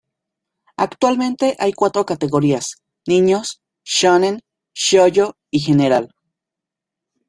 [0.77, 4.41] Actualmente hay cuatro categorías: niños, "shōnen",
[4.75, 6.09] "shōjo" y general.